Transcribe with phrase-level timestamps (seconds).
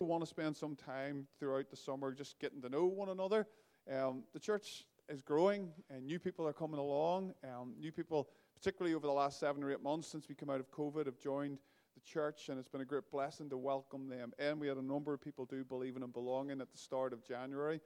[0.00, 3.46] Want to spend some time throughout the summer just getting to know one another.
[3.90, 7.32] Um, the church is growing, and new people are coming along.
[7.42, 10.60] Um, new people, particularly over the last seven or eight months since we came out
[10.60, 11.56] of COVID, have joined
[11.94, 14.34] the church, and it's been a great blessing to welcome them.
[14.38, 17.24] And we had a number of people do believing and belonging at the start of
[17.26, 17.80] January.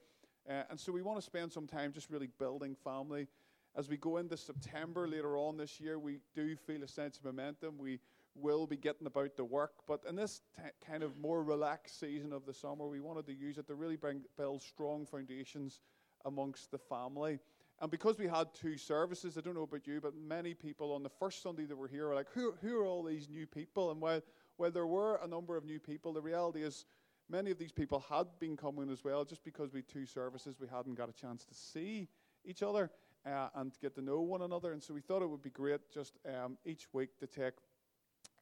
[0.49, 3.29] Uh, and so we want to spend some time just really building family.
[3.73, 7.23] As we go into September later on this year, we do feel a sense of
[7.23, 7.77] momentum.
[7.77, 8.01] We
[8.35, 12.33] will be getting about the work, but in this t- kind of more relaxed season
[12.33, 15.81] of the summer, we wanted to use it to really bring, build strong foundations
[16.25, 17.39] amongst the family.
[17.81, 21.01] And because we had two services, I don't know about you, but many people on
[21.01, 23.91] the first Sunday that were here were like, who, who are all these new people?
[23.91, 24.21] And while,
[24.57, 26.85] while there were a number of new people, the reality is
[27.27, 29.25] many of these people had been coming as well.
[29.25, 32.07] Just because we had two services, we hadn't got a chance to see
[32.45, 32.91] each other
[33.25, 34.73] uh, and get to know one another.
[34.73, 37.55] And so we thought it would be great just um, each week to take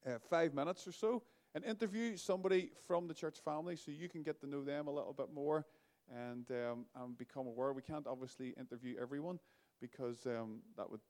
[0.06, 1.22] uh, five minutes or so
[1.54, 4.90] and interview somebody from the church family so you can get to know them a
[4.90, 5.66] little bit more
[6.14, 7.72] and, um, and become aware.
[7.72, 9.38] We can't obviously interview everyone
[9.80, 11.00] because um, that would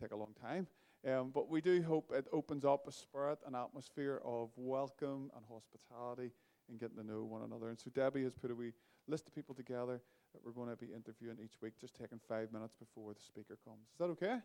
[0.00, 0.66] take a long time.
[1.08, 5.44] Um, but we do hope it opens up a spirit, an atmosphere of welcome and
[5.48, 6.32] hospitality
[6.68, 7.68] and getting to know one another.
[7.68, 8.72] And so Debbie has put a wee
[9.06, 10.00] list of people together
[10.32, 13.58] that we're going to be interviewing each week, just taking five minutes before the speaker
[13.64, 13.86] comes.
[13.92, 14.38] Is that okay?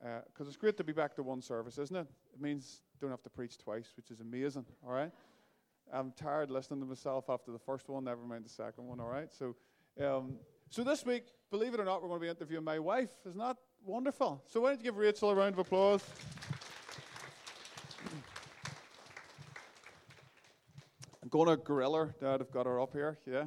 [0.00, 2.06] Because uh, it's great to be back to one service, isn't it?
[2.34, 4.64] It means don't have to preach twice, which is amazing.
[4.86, 5.10] All right.
[5.92, 9.08] I'm tired listening to myself after the first one, never mind the second one, all
[9.08, 9.28] right?
[9.32, 9.56] So,
[10.00, 10.34] um,
[10.68, 13.10] so this week, believe it or not, we're going to be interviewing my wife.
[13.26, 14.42] Isn't that wonderful?
[14.46, 16.04] So why don't you give Rachel a round of applause?
[21.22, 22.14] I'm going to grill her.
[22.20, 23.46] Dad, I've got her up here, yeah.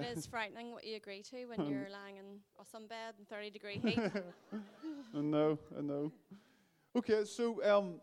[0.00, 3.50] It is frightening what you agree to when you're lying in a sunbed in 30
[3.50, 3.98] degree heat.
[5.14, 6.12] I know, I know.
[6.96, 8.00] Okay, so um,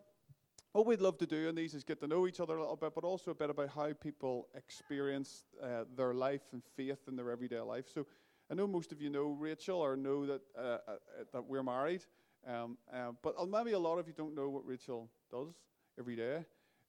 [0.73, 2.75] what we'd love to do in these is get to know each other a little
[2.75, 7.15] bit, but also a bit about how people experience uh, their life and faith in
[7.15, 7.85] their everyday life.
[7.93, 8.05] So
[8.49, 10.77] I know most of you know Rachel or know that uh, uh,
[11.33, 12.05] that we're married,
[12.47, 15.55] um, uh, but maybe a lot of you don't know what Rachel does
[15.99, 16.45] every day,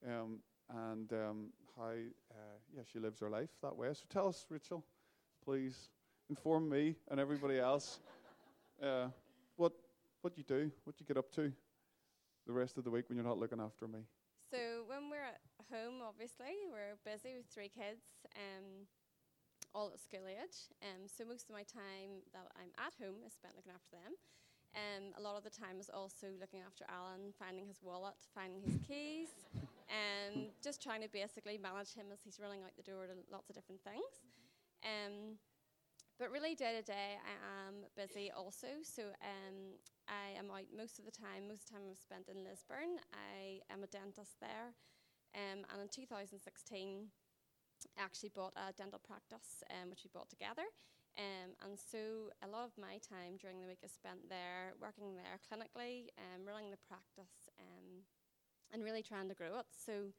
[0.07, 0.39] um,
[0.71, 3.89] and um, how uh, yeah she lives her life that way.
[3.93, 4.85] So tell us, Rachel,
[5.49, 5.89] please
[6.29, 8.01] inform me and everybody else
[8.85, 9.09] uh,
[9.57, 9.73] what
[10.21, 11.51] what you do, what you get up to
[12.45, 14.05] the rest of the week when you're not looking after me?
[14.53, 15.41] So when we're at
[15.73, 18.05] home, obviously we're busy with three kids,
[18.37, 18.85] um,
[19.73, 20.69] all at school age.
[20.85, 24.21] Um, so most of my time that I'm at home is spent looking after them.
[24.77, 28.61] Um, a lot of the time is also looking after Alan, finding his wallet, finding
[28.61, 29.33] his keys,
[29.89, 33.49] and just trying to basically manage him as he's running out the door to lots
[33.49, 34.29] of different things.
[34.85, 35.39] Um,
[36.19, 37.35] but really, day to day, I
[37.67, 38.83] am busy also.
[38.83, 39.79] So um,
[40.11, 41.47] I am out most of the time.
[41.47, 42.99] Most of the time I've spent in Lisburn.
[43.15, 44.75] I am a dentist there.
[45.37, 46.35] Um, and in 2016,
[47.95, 50.67] I actually bought a dental practice, um, which we bought together.
[51.15, 55.15] Um, and so a lot of my time during the week is spent there, working
[55.15, 57.51] there clinically, um, running the practice,
[58.73, 59.67] and really trying to grow it.
[59.71, 60.13] So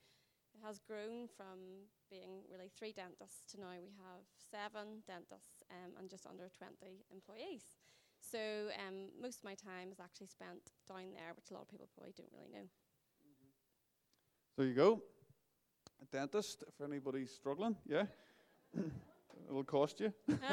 [0.65, 6.09] has grown from being really three dentists to now we have seven dentists um, and
[6.09, 7.77] just under 20 employees.
[8.19, 8.39] So
[8.87, 11.87] um, most of my time is actually spent down there, which a lot of people
[11.95, 12.67] probably don't really know.
[12.67, 13.49] Mm-hmm.
[14.57, 15.01] There you go.
[16.01, 18.05] A dentist, if anybody's struggling, yeah.
[19.49, 20.13] It'll cost you.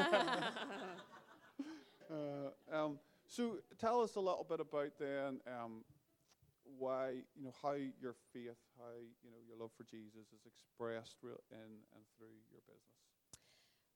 [2.09, 5.83] uh, um, so tell us a little bit about then um,
[6.77, 8.91] why, you know, how your faith, how,
[9.23, 13.07] you know, your love for Jesus is expressed in and through your business.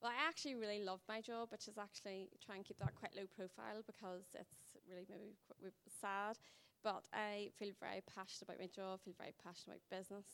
[0.02, 3.14] Well, I actually really love my job, which is actually try and keep that quite
[3.16, 5.72] low profile because it's really maybe quite
[6.02, 6.40] sad.
[6.84, 10.26] But I feel very passionate about my job, feel very passionate about business.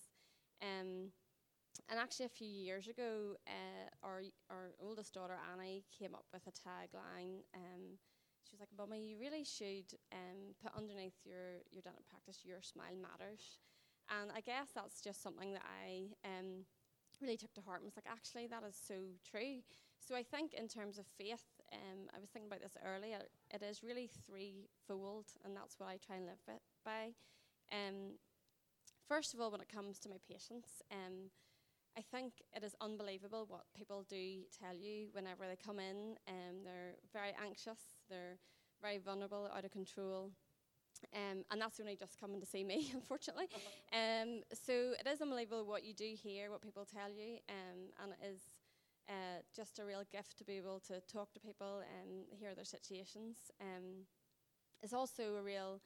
[0.64, 1.12] Um,
[1.90, 6.48] and actually, a few years ago, uh, our our oldest daughter Annie came up with
[6.48, 7.44] a tagline.
[7.54, 8.00] Um,
[8.48, 12.62] she was like, "Mummy, you really should um, put underneath your your dental practice, your
[12.62, 13.60] smile matters."
[14.10, 16.64] And I guess that's just something that I um,
[17.22, 18.96] really took to heart and was like, actually, that is so
[19.30, 19.60] true.
[20.00, 23.20] So I think in terms of faith, um, I was thinking about this earlier,
[23.52, 26.40] it is really threefold, and that's what I try and live
[26.86, 27.12] by.
[27.72, 28.16] Um,
[29.08, 31.32] first of all, when it comes to my patients, um,
[31.98, 36.16] I think it is unbelievable what people do tell you whenever they come in.
[36.28, 38.38] Um, they're very anxious, they're
[38.82, 40.32] very vulnerable, out of control.
[41.16, 43.48] Um, and that's only just coming to see me, unfortunately.
[43.94, 48.14] um, so it is unbelievable what you do hear, what people tell you, um, and
[48.14, 48.42] it is
[49.10, 52.66] uh, just a real gift to be able to talk to people and hear their
[52.66, 53.38] situations.
[53.60, 54.06] Um,
[54.84, 55.82] it's also a real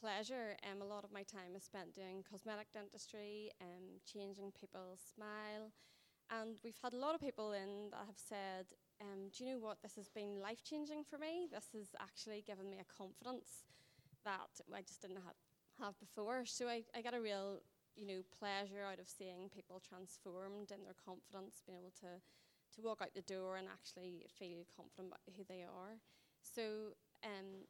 [0.00, 0.56] pleasure.
[0.64, 5.72] Um, a lot of my time is spent doing cosmetic dentistry, um, changing people's smile.
[6.30, 8.66] And we've had a lot of people in that have said,
[9.00, 9.82] um, Do you know what?
[9.82, 11.48] This has been life changing for me.
[11.50, 13.64] This has actually given me a confidence
[14.24, 15.36] that I just didn't have,
[15.80, 16.44] have before.
[16.46, 17.60] So I, I get a real
[17.96, 22.18] you know, pleasure out of seeing people transformed in their confidence, being able to,
[22.74, 26.02] to walk out the door and actually feel confident about who they are.
[26.42, 27.64] So, um,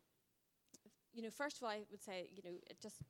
[1.14, 3.02] you know, first of all, I would say, you know, just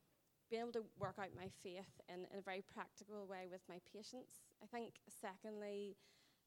[0.50, 3.80] being able to work out my faith in, in a very practical way with my
[3.92, 4.44] patients.
[4.62, 5.96] I think, secondly,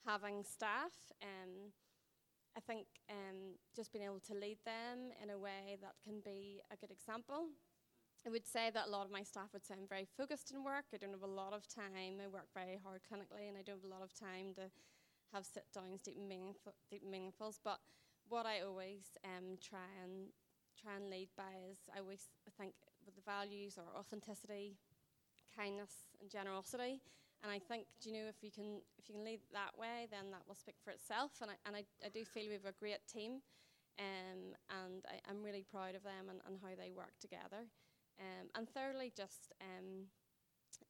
[0.05, 0.93] having staff.
[1.21, 1.73] Um,
[2.55, 6.61] I think um, just being able to lead them in a way that can be
[6.71, 7.49] a good example.
[8.25, 10.63] I would say that a lot of my staff would say I'm very focused in
[10.63, 10.85] work.
[10.93, 12.17] I don't have a lot of time.
[12.21, 14.69] I work very hard clinically, and I don't have a lot of time to
[15.33, 17.59] have sit downs, deep meaningful, deep meaningfuls.
[17.63, 17.79] But
[18.27, 20.33] what I always um, try and
[20.77, 22.73] try and lead by is I always think
[23.05, 24.77] with the values or authenticity,
[25.55, 27.01] kindness, and generosity.
[27.43, 30.07] And I think, do you know, if you can if you can lead that way,
[30.09, 31.37] then that will speak for itself.
[31.41, 33.41] And I and I, I do feel we have a great team,
[33.99, 37.69] um, and I, am really proud of them and, and how they work together.
[38.17, 40.09] Um, and thirdly, just um,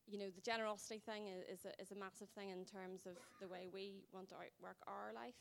[0.07, 3.19] you know, the generosity thing is, is, a, is a massive thing in terms of
[3.41, 5.35] the way we want to outwork our life.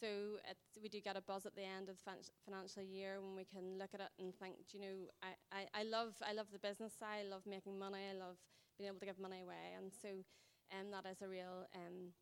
[0.00, 0.36] So
[0.82, 3.44] we do get a buzz at the end of the fin- financial year when we
[3.48, 6.60] can look at it and think, you know, I, I, I love I love the
[6.60, 8.36] business side, I love making money, I love
[8.76, 10.20] being able to give money away, and so
[10.68, 12.12] um, that is a real um,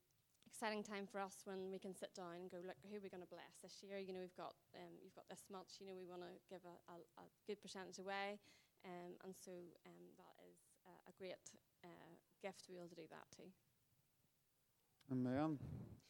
[0.46, 3.10] exciting time for us when we can sit down and go, look, who are we
[3.10, 3.98] going to bless this year?
[3.98, 5.82] You know, we've got um, you've got this much.
[5.82, 8.38] You know, we want to give a, a, a, good percentage away,
[8.86, 9.50] um, and so
[9.82, 11.42] um, that is uh, a great
[11.82, 13.50] uh, gift to be able to do that too.
[15.10, 15.58] Amen.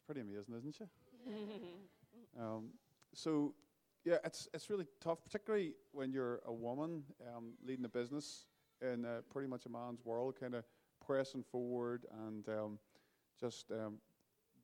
[0.07, 0.85] Pretty amazing, isn't she?
[2.41, 2.71] um,
[3.15, 3.55] so,
[4.05, 7.05] yeah, it's it's really tough, particularly when you're a woman
[7.35, 8.47] um, leading a business
[8.83, 10.65] in uh, pretty much a man's world, kind of
[11.05, 12.79] pressing forward and um,
[13.41, 13.99] just um,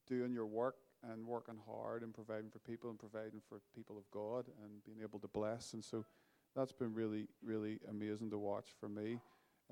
[0.06, 0.76] doing your work
[1.10, 4.98] and working hard and providing for people and providing for people of God and being
[5.02, 5.72] able to bless.
[5.72, 6.04] And so
[6.54, 9.18] that's been really, really amazing to watch for me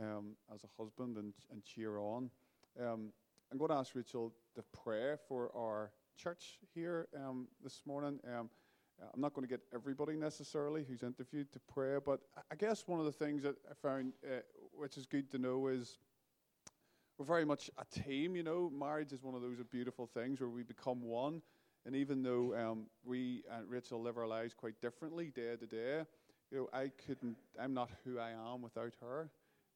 [0.01, 2.31] um, as a husband and, and cheer on.
[2.81, 3.13] Um,
[3.51, 8.19] I'm going to ask Rachel to pray for our church here um, this morning.
[8.27, 8.51] Um,
[9.15, 12.21] I'm not going to get everybody necessarily who's interviewed to pray, but
[12.53, 14.41] I guess one of the things that I found, uh,
[14.73, 15.97] which is good to know, is
[17.17, 18.37] we're very much a team.
[18.37, 21.41] You know, marriage is one of those beautiful things where we become one.
[21.87, 26.03] And even though um, we and Rachel live our lives quite differently day to day,
[26.51, 27.39] you know, I couldn't.
[27.59, 29.31] I'm not who I am without her.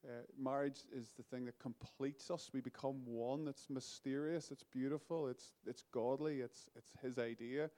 [0.05, 2.49] Uh, marriage is the thing that completes us.
[2.53, 3.47] We become one.
[3.47, 4.51] It's mysterious.
[4.51, 5.27] It's beautiful.
[5.27, 6.41] It's it's godly.
[6.41, 7.69] It's it's His idea,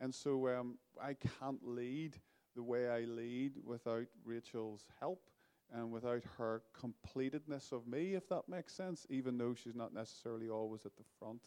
[0.00, 2.16] and so um, I can't lead
[2.54, 5.28] the way I lead without Rachel's help
[5.70, 9.06] and without her completedness of me, if that makes sense.
[9.10, 11.42] Even though she's not necessarily always at the front,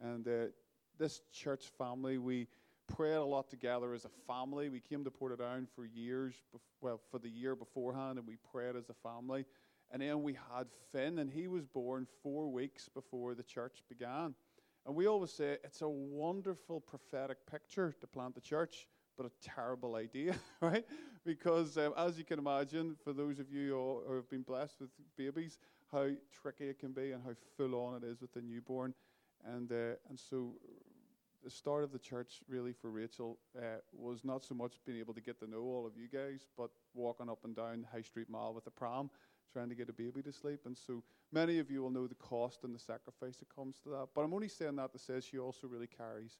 [0.00, 0.46] and uh,
[0.98, 2.48] this church family, we
[2.86, 4.68] prayed a lot together as a family.
[4.68, 6.34] We came to Portadown for years,
[6.80, 9.44] well, for the year beforehand, and we prayed as a family.
[9.92, 14.34] And then we had Finn, and he was born four weeks before the church began.
[14.84, 18.86] And we always say it's a wonderful prophetic picture to plant the church,
[19.16, 20.84] but a terrible idea, right?
[21.24, 24.90] Because um, as you can imagine, for those of you who have been blessed with
[25.16, 25.58] babies,
[25.90, 26.08] how
[26.42, 28.94] tricky it can be and how full on it is with the newborn.
[29.44, 30.54] And, uh, and so
[31.46, 35.14] the start of the church, really, for Rachel, uh, was not so much being able
[35.14, 38.28] to get to know all of you guys, but walking up and down High Street
[38.28, 39.10] Mall with a pram
[39.52, 40.62] trying to get a baby to sleep.
[40.66, 43.90] And so many of you will know the cost and the sacrifice that comes to
[43.90, 44.08] that.
[44.12, 46.38] But I'm only saying that to say she also really carries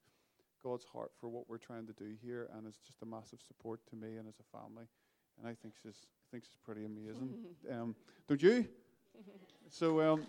[0.61, 3.79] God's heart for what we're trying to do here, and it's just a massive support
[3.91, 4.87] to me and as a family.
[5.39, 7.33] And I think she's, I think she's pretty amazing.
[7.71, 7.95] um,
[8.27, 8.67] don't you?
[9.69, 10.25] so, um,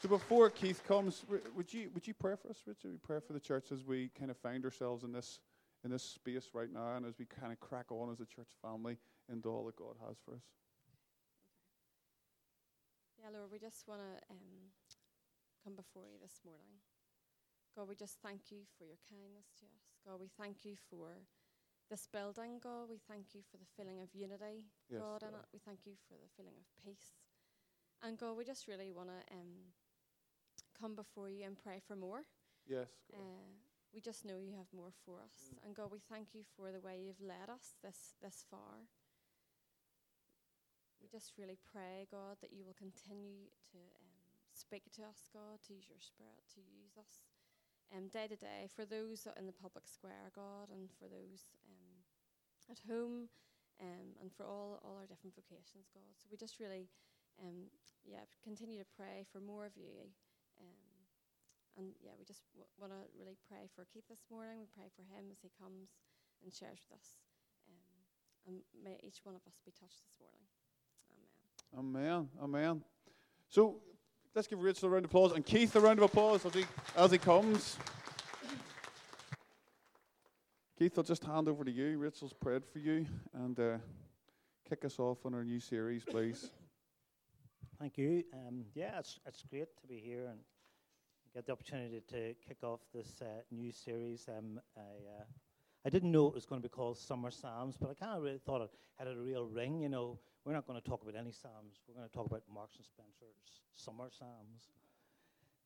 [0.00, 1.24] so before Keith comes,
[1.56, 2.90] would you would you pray for us, Rachel?
[2.90, 5.40] We pray for the church as we kind of find ourselves in this
[5.84, 8.50] in this space right now, and as we kind of crack on as a church
[8.62, 8.96] family
[9.30, 10.42] into all that God has for us.
[13.18, 14.70] Yeah, Lord, we just want to um,
[15.64, 16.78] come before you this morning.
[17.74, 19.86] God, we just thank you for your kindness to us.
[20.06, 21.10] God, we thank you for
[21.90, 22.86] this building, God.
[22.90, 25.46] We thank you for the feeling of unity, yes, God, in it.
[25.52, 27.18] We thank you for the feeling of peace.
[28.02, 29.74] And God, we just really want to um,
[30.80, 32.22] come before you and pray for more.
[32.66, 32.88] Yes.
[33.12, 33.50] Uh,
[33.92, 35.50] we just know you have more for us.
[35.50, 35.66] Mm.
[35.66, 38.86] And God, we thank you for the way you've led us this, this far.
[41.00, 44.18] We just really pray, God, that you will continue to um,
[44.52, 47.24] speak to us, God, to use your spirit, to use us
[47.94, 52.04] um, day to day for those in the public square, God, and for those um,
[52.68, 53.32] at home,
[53.80, 56.12] um, and for all, all our different vocations, God.
[56.18, 56.90] So we just really,
[57.40, 57.70] um,
[58.04, 60.12] yeah, continue to pray for more of you.
[61.78, 64.58] And yeah, we just w- want to really pray for Keith this morning.
[64.58, 65.94] We pray for him as he comes
[66.42, 67.14] and shares with us.
[67.70, 67.94] Um,
[68.46, 70.42] and may each one of us be touched this morning.
[71.78, 72.28] Amen.
[72.42, 72.74] Amen.
[72.74, 72.82] Amen.
[73.48, 73.76] So
[74.34, 76.64] let's give Rachel a round of applause and Keith a round of applause as he,
[76.96, 77.78] as he comes.
[80.76, 81.96] Keith, I'll just hand over to you.
[81.98, 83.78] Rachel's prayed for you and uh,
[84.68, 86.50] kick us off on our new series, please.
[87.78, 88.24] Thank you.
[88.32, 90.38] Um, yeah, it's, it's great to be here and
[91.34, 94.28] get the opportunity to kick off this uh, new series.
[94.28, 95.24] Um, I, uh,
[95.84, 98.22] I didn't know it was going to be called Summer Psalms, but I kind of
[98.22, 99.80] really thought it had a real ring.
[99.80, 101.80] You know, we're not going to talk about any Psalms.
[101.86, 104.70] We're going to talk about Marks and Spencer's Summer Psalms.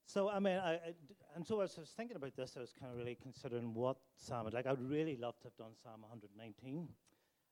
[0.07, 2.61] So I mean, I, I d- and so as I was thinking about this, I
[2.61, 4.67] was kind of really considering what psalm like.
[4.67, 6.89] I'd really love to have done Psalm 119,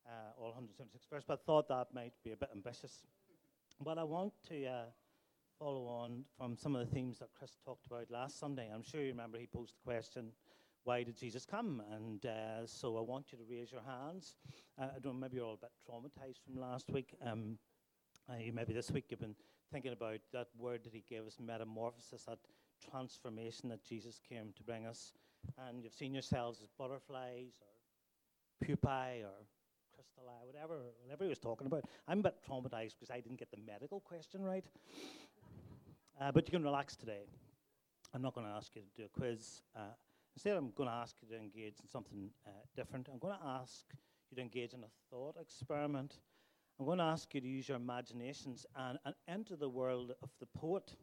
[0.06, 3.04] uh, all 176 verses, but I thought that might be a bit ambitious.
[3.80, 4.82] But I want to uh,
[5.60, 8.70] follow on from some of the themes that Chris talked about last Sunday.
[8.74, 10.32] I'm sure you remember he posed the question,
[10.84, 14.36] "Why did Jesus come?" And uh, so I want you to raise your hands.
[14.80, 17.14] Uh, I don't know, maybe you're all a bit traumatized from last week.
[17.24, 17.58] Um,
[18.28, 19.36] maybe this week you've been
[19.70, 22.38] thinking about that word that he gave us, metamorphosis, that
[22.90, 25.12] transformation that Jesus came to bring us.
[25.68, 29.44] And you've seen yourselves as butterflies or pupae or
[29.94, 31.84] crystalli, whatever, whatever he was talking about.
[32.08, 34.64] I'm a bit traumatized because I didn't get the medical question right.
[36.20, 37.24] Uh, but you can relax today.
[38.12, 39.62] I'm not going to ask you to do a quiz.
[39.74, 39.94] Uh,
[40.34, 43.08] instead, I'm going to ask you to engage in something uh, different.
[43.10, 43.86] I'm going to ask
[44.30, 46.18] you to engage in a thought experiment.
[46.78, 50.28] I'm going to ask you to use your imaginations and, and enter the world of
[50.40, 50.94] the poet.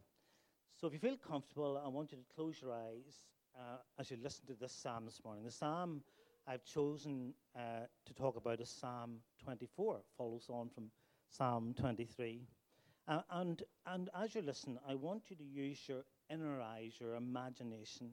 [0.80, 3.26] So if you feel comfortable, I want you to close your eyes
[3.58, 5.42] uh, as you listen to this psalm this morning.
[5.42, 6.00] The psalm
[6.46, 10.92] I've chosen uh, to talk about is Psalm 24, follows on from
[11.28, 12.46] Psalm 23.
[13.08, 17.14] Uh, and, and as you listen, I want you to use your inner eyes, your
[17.14, 18.10] imagination.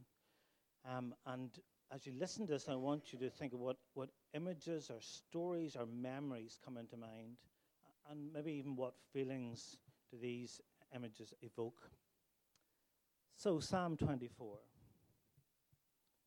[0.89, 1.51] Um, and
[1.93, 5.01] as you listen to this, I want you to think of what, what images or
[5.01, 7.37] stories or memories come into mind
[8.09, 9.77] and maybe even what feelings
[10.11, 10.61] do these
[10.95, 11.89] images evoke.
[13.35, 14.57] So, Psalm 24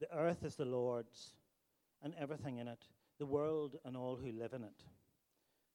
[0.00, 1.32] The earth is the Lord's,
[2.02, 2.84] and everything in it,
[3.18, 4.84] the world and all who live in it.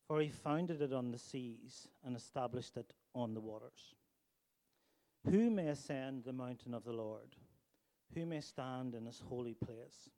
[0.07, 3.95] For he founded it on the seas and established it on the waters.
[5.29, 7.35] Who may ascend the mountain of the Lord?
[8.13, 10.09] Who may stand in his holy place?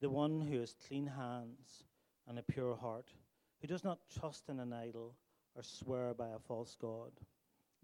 [0.00, 1.84] The one who has clean hands
[2.28, 3.10] and a pure heart,
[3.60, 5.16] who does not trust in an idol
[5.54, 7.12] or swear by a false God.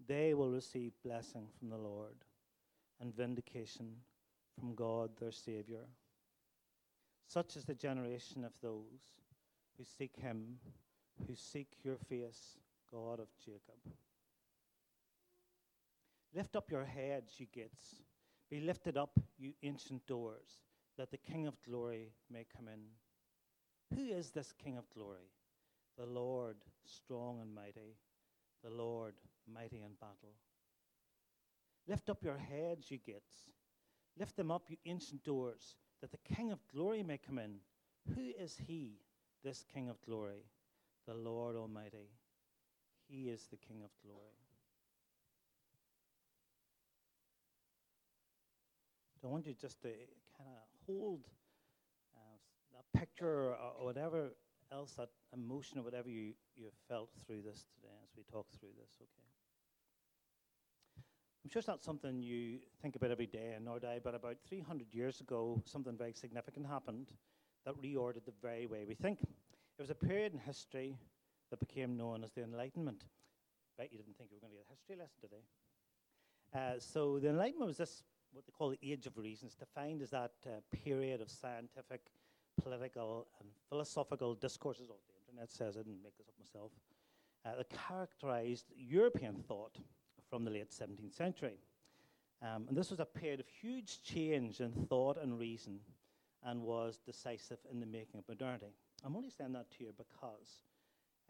[0.07, 2.25] They will receive blessing from the Lord
[2.99, 3.87] and vindication
[4.57, 5.85] from God their Saviour.
[7.27, 9.15] Such is the generation of those
[9.77, 10.59] who seek Him,
[11.27, 12.57] who seek your face,
[12.91, 13.77] God of Jacob.
[16.33, 18.01] Lift up your heads, you gates.
[18.49, 20.61] Be lifted up, you ancient doors,
[20.97, 22.79] that the King of glory may come in.
[23.97, 25.31] Who is this King of glory?
[25.97, 27.97] The Lord strong and mighty,
[28.63, 29.15] the Lord
[29.53, 30.35] mighty in battle.
[31.87, 33.49] Lift up your heads, you gates.
[34.17, 37.55] Lift them up, you ancient doors, that the King of glory may come in.
[38.15, 38.99] Who is he,
[39.43, 40.45] this King of glory?
[41.07, 42.09] The Lord Almighty.
[43.07, 44.41] He is the King of glory.
[49.23, 49.89] I want you just to
[50.35, 50.55] kind of
[50.87, 51.27] hold
[52.15, 52.37] uh,
[52.73, 54.31] that picture or, whatever
[54.71, 58.69] else, that emotion or whatever you, you felt through this today as we talk through
[58.79, 59.29] this, okay?
[61.43, 64.37] I'm sure it's not something you think about every day, nor do I, but about
[64.47, 67.11] 300 years ago, something very significant happened
[67.65, 69.19] that reordered the very way we think.
[69.81, 70.95] It was a period in history
[71.49, 73.03] that became known as the Enlightenment.
[73.79, 75.43] Bet you didn't think you were going to get a history lesson today.
[76.53, 80.11] Uh, so the Enlightenment was this, what they call the Age of Reasons, defined as
[80.11, 82.11] that uh, period of scientific
[82.61, 86.71] political and philosophical discourses, oh, the internet says I didn't make this up myself,
[87.43, 89.79] uh, that characterized European thought
[90.29, 91.57] from the late 17th century.
[92.43, 95.79] Um, and this was a period of huge change in thought and reason
[96.43, 98.75] and was decisive in the making of modernity.
[99.03, 100.61] I'm only saying that to you because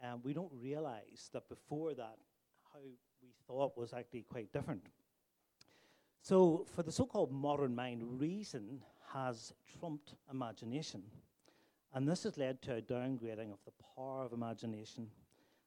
[0.02, 2.16] um, we don't realize that before that,
[2.72, 2.80] how
[3.22, 4.82] we thought was actually quite different.
[6.20, 8.80] So, for the so called modern mind, reason
[9.12, 11.02] has trumped imagination.
[11.94, 15.08] And this has led to a downgrading of the power of imagination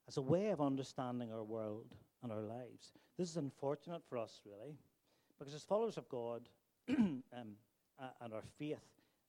[0.07, 1.93] as a way of understanding our world
[2.23, 2.93] and our lives.
[3.17, 4.75] This is unfortunate for us, really,
[5.37, 6.49] because as followers of God
[6.89, 8.79] um, and our faith,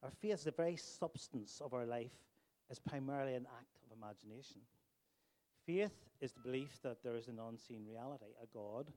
[0.02, 2.12] our faith is the very substance of our life
[2.70, 4.60] is primarily an act of imagination.
[5.66, 8.92] Faith is the belief that there is an unseen reality, a God,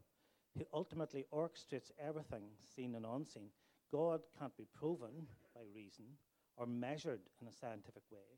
[0.58, 2.44] who ultimately orchestrates everything
[2.76, 3.50] seen and unseen.
[3.92, 6.06] God can't be proven by reason
[6.58, 8.38] or measured in a scientific way,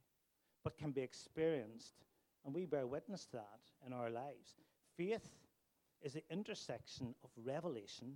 [0.64, 1.96] but can be experienced,
[2.46, 4.56] and we bear witness to that in our lives.
[4.98, 5.30] Faith
[6.02, 8.16] is the intersection of revelation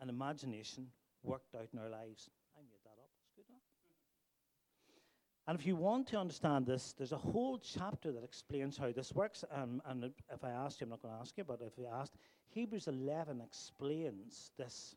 [0.00, 0.86] and imagination
[1.22, 2.28] worked out in our lives.
[2.56, 3.10] I made that up.
[3.20, 3.60] It's good, huh?
[5.46, 9.12] And if you want to understand this, there's a whole chapter that explains how this
[9.12, 9.44] works.
[9.50, 11.86] Um, and if I asked you, I'm not going to ask you, but if you
[11.86, 12.14] asked,
[12.48, 14.96] Hebrews 11 explains this.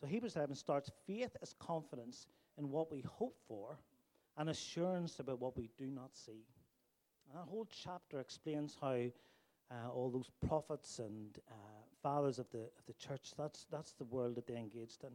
[0.00, 2.26] So Hebrews 11 starts faith is confidence
[2.58, 3.78] in what we hope for
[4.36, 6.44] and assurance about what we do not see.
[7.28, 8.96] And that whole chapter explains how
[9.70, 11.54] uh, all those prophets and uh,
[12.02, 15.12] fathers of the, of the church, that's, that's the world that they engaged in.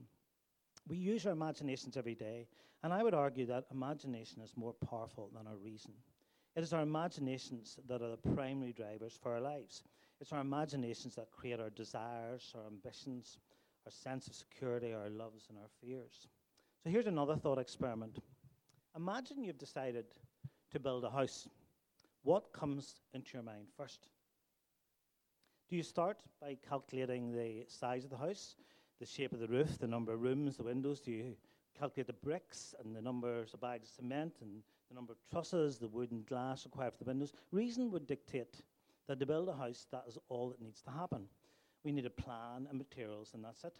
[0.89, 2.47] We use our imaginations every day,
[2.81, 5.93] and I would argue that imagination is more powerful than our reason.
[6.55, 9.83] It is our imaginations that are the primary drivers for our lives.
[10.19, 13.37] It's our imaginations that create our desires, our ambitions,
[13.85, 16.27] our sense of security, our loves, and our fears.
[16.83, 18.17] So here's another thought experiment.
[18.95, 20.05] Imagine you've decided
[20.71, 21.47] to build a house.
[22.23, 24.09] What comes into your mind first?
[25.69, 28.55] Do you start by calculating the size of the house,
[28.99, 30.99] the shape of the roof, the number of rooms, the windows?
[30.99, 31.35] Do you
[31.77, 35.77] calculate the bricks and the numbers of bags of cement and the number of trusses,
[35.77, 37.33] the wood and glass required for the windows?
[37.51, 38.61] Reason would dictate
[39.07, 41.25] that to build a house, that is all that needs to happen.
[41.83, 43.73] We need a plan and materials, and that's it.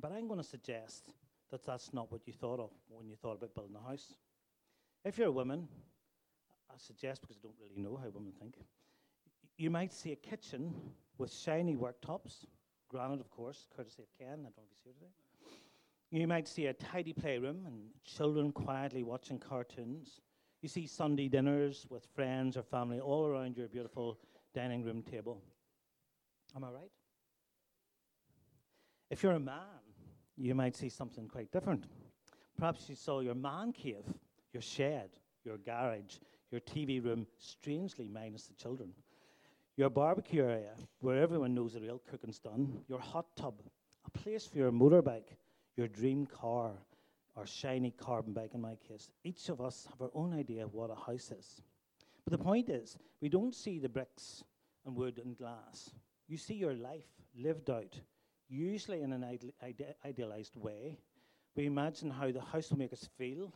[0.00, 1.10] But I'm going to suggest
[1.50, 4.14] that that's not what you thought of when you thought about building a house.
[5.04, 5.68] If you're a woman,
[6.70, 8.56] I suggest, because I don't really know how women think,
[9.58, 10.74] you might see a kitchen
[11.18, 12.46] with shiny worktops,
[12.92, 14.28] granite, of course, courtesy of Ken.
[14.32, 15.12] I don't know if he's here today.
[16.10, 20.20] You might see a tidy playroom and children quietly watching cartoons.
[20.60, 24.18] You see Sunday dinners with friends or family all around your beautiful
[24.54, 25.40] dining room table.
[26.54, 26.90] Am I right?
[29.10, 29.80] If you're a man,
[30.36, 31.86] you might see something quite different.
[32.58, 34.04] Perhaps you saw your man cave,
[34.52, 35.08] your shed,
[35.44, 36.16] your garage,
[36.50, 38.92] your TV room, strangely minus the children
[39.82, 43.54] your barbecue area where everyone knows the real cooking's done, your hot tub,
[44.06, 45.34] a place for your motorbike,
[45.76, 46.70] your dream car,
[47.34, 49.10] or shiny carbon bike in my case.
[49.24, 51.62] Each of us have our own idea of what a house is.
[52.24, 54.44] But the point is, we don't see the bricks
[54.86, 55.90] and wood and glass.
[56.28, 57.98] You see your life lived out,
[58.48, 60.96] usually in an ide- ide- idealized way.
[61.56, 63.52] We imagine how the house will make us feel,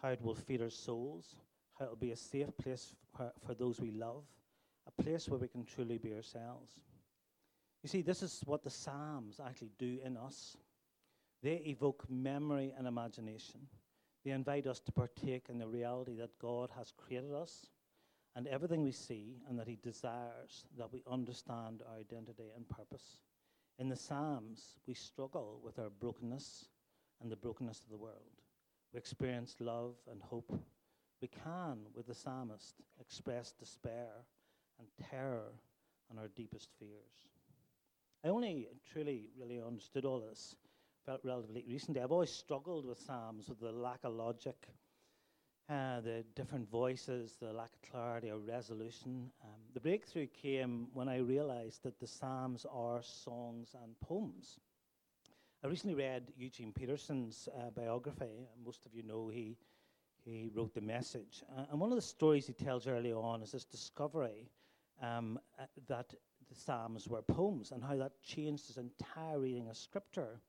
[0.00, 1.36] how it will feed our souls,
[1.78, 4.24] how it will be a safe place for, for those we love
[4.86, 6.72] a place where we can truly be ourselves.
[7.82, 10.56] You see, this is what the Psalms actually do in us.
[11.42, 13.60] They evoke memory and imagination.
[14.24, 17.66] They invite us to partake in the reality that God has created us
[18.34, 23.18] and everything we see, and that He desires that we understand our identity and purpose.
[23.78, 26.66] In the Psalms, we struggle with our brokenness
[27.20, 28.40] and the brokenness of the world.
[28.92, 30.58] We experience love and hope.
[31.20, 34.08] We can, with the psalmist, express despair
[34.78, 35.52] and terror
[36.10, 37.28] and our deepest fears.
[38.24, 40.54] I only truly, really understood all this
[41.24, 42.00] relatively recently.
[42.00, 44.68] I've always struggled with Psalms, with the lack of logic,
[45.68, 49.30] uh, the different voices, the lack of clarity or resolution.
[49.42, 54.60] Um, the breakthrough came when I realized that the Psalms are songs and poems.
[55.64, 58.48] I recently read Eugene Peterson's uh, biography.
[58.64, 59.56] Most of you know he,
[60.24, 61.42] he wrote The Message.
[61.56, 64.48] Uh, and one of the stories he tells early on is this discovery
[65.02, 66.14] um, uh, that
[66.48, 70.40] the Psalms were poems and how that changed his entire reading of Scripture.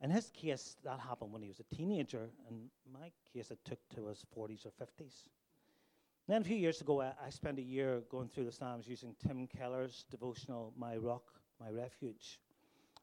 [0.00, 2.30] In his case, that happened when he was a teenager.
[2.48, 5.28] In my case, it took to his 40s or 50s.
[6.28, 9.14] then a few years ago, I, I spent a year going through the Psalms using
[9.26, 11.24] Tim Keller's devotional, My Rock,
[11.60, 12.38] My Refuge.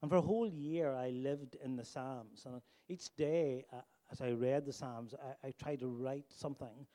[0.01, 2.45] And for a whole year, I lived in the Psalms.
[2.45, 6.85] And each day, uh, as I read the Psalms, I, I, tried to write something,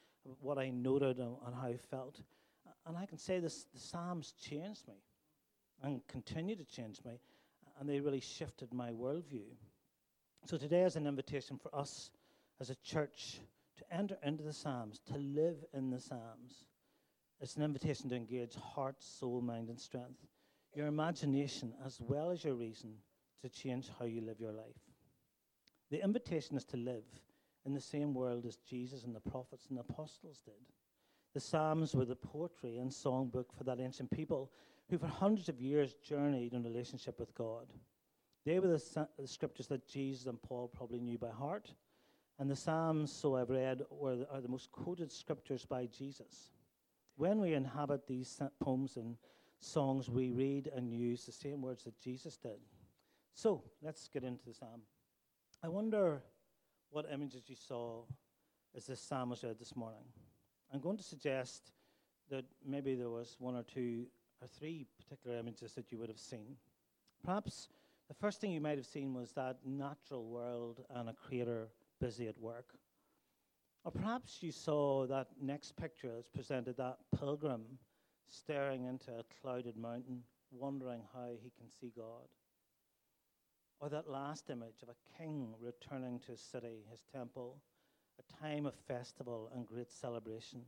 [0.40, 2.20] what I noted and, and how I felt.
[2.86, 4.94] And I can say this the Psalms changed me
[5.82, 7.20] and continue to change me,
[7.78, 9.44] and they really shifted my worldview.
[10.46, 12.10] So today is an invitation for us
[12.60, 13.40] as a church
[13.78, 16.66] to enter into the Psalms, to live in the Psalms.
[17.40, 20.26] It's an invitation to engage heart, soul, mind, and strength,
[20.74, 22.92] your imagination as well as your reason
[23.42, 24.66] to change how you live your life.
[25.90, 27.04] The invitation is to live
[27.64, 30.54] in the same world as Jesus and the prophets and the apostles did.
[31.32, 34.50] The Psalms were the poetry and songbook for that ancient people
[34.88, 37.66] who, for hundreds of years, journeyed in relationship with God.
[38.44, 41.72] They were the, the, scriptures that Jesus and Paul probably knew by heart,
[42.38, 46.50] And the Psalms, so I've read, the, are the most quoted scriptures by Jesus.
[47.16, 49.16] When we inhabit these poems and
[49.60, 52.58] songs, we read and use the same words that Jesus did.
[53.34, 54.80] So let's get into the psalm.
[55.62, 56.22] I wonder
[56.90, 58.02] what images you saw
[58.74, 60.04] as this psalm was read this morning.
[60.72, 61.72] I'm going to suggest
[62.30, 64.06] that maybe there was one or two
[64.40, 66.56] or three particular images that you would have seen.
[67.24, 67.68] Perhaps
[68.08, 71.68] the first thing you might have seen was that natural world and a creator
[72.00, 72.74] busy at work.
[73.84, 77.62] Or perhaps you saw that next picture as presented that pilgrim
[78.28, 82.28] staring into a clouded mountain, wondering how he can see God.
[83.80, 87.60] Or that last image of a king returning to his city, his temple,
[88.20, 90.60] a time of festival and great celebration.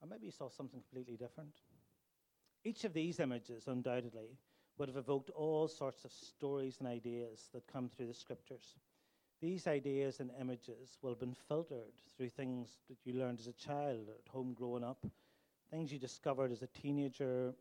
[0.00, 1.54] Or maybe you saw something completely different.
[2.64, 4.38] Each of these images, undoubtedly,
[4.78, 8.76] would have evoked all sorts of stories and ideas that come through the scriptures.
[9.40, 13.52] These ideas and images will have been filtered through things that you learned as a
[13.52, 15.04] child at home growing up,
[15.70, 17.52] things you discovered as a teenager,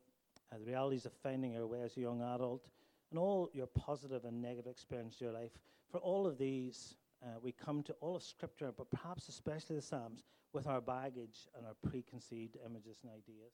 [0.52, 2.68] uh, the realities of finding your way as a young adult,
[3.10, 5.52] and all your positive and negative experience in your life.
[5.92, 9.82] For all of these, uh, we come to all of Scripture, but perhaps especially the
[9.82, 13.54] Psalms, with our baggage and our preconceived images and ideas.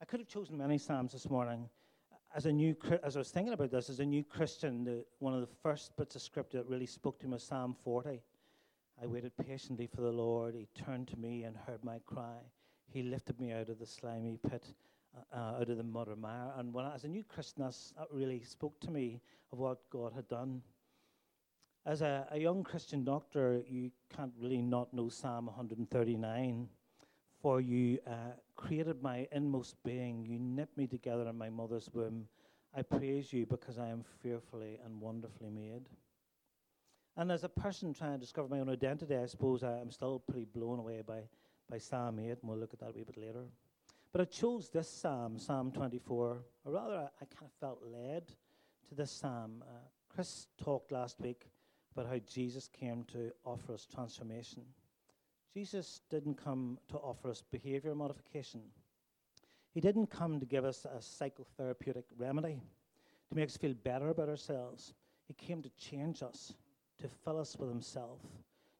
[0.00, 1.68] I could have chosen many Psalms this morning.
[2.34, 5.34] As a new, as I was thinking about this, as a new Christian, the, one
[5.34, 8.20] of the first bits of Scripture that really spoke to me was Psalm 40.
[9.02, 10.54] I waited patiently for the Lord.
[10.54, 12.38] He turned to me and heard my cry.
[12.90, 14.74] He lifted me out of the slimy pit
[15.32, 16.52] uh, out of the mud or mire.
[16.56, 19.20] And when, I, as a new Christian, that really spoke to me
[19.52, 20.62] of what God had done.
[21.84, 26.68] As a, a young Christian doctor, you can't really not know Psalm 139.
[27.40, 32.28] For you uh, created my inmost being, you knit me together in my mother's womb.
[32.72, 35.88] I praise you because I am fearfully and wonderfully made.
[37.16, 40.20] And as a person trying to discover my own identity, I suppose I am still
[40.20, 41.22] pretty blown away by,
[41.68, 43.42] by Psalm 8, and we'll look at that a wee bit later.
[44.12, 48.28] But I chose this psalm, Psalm 24, or rather, I, I kind of felt led
[48.88, 49.64] to this psalm.
[49.66, 51.46] Uh, Chris talked last week
[51.94, 54.62] about how Jesus came to offer us transformation.
[55.54, 58.60] Jesus didn't come to offer us behavior modification.
[59.74, 62.60] He didn't come to give us a psychotherapeutic remedy
[63.28, 64.94] to make us feel better about ourselves.
[65.26, 66.54] He came to change us,
[67.00, 68.20] to fill us with Himself,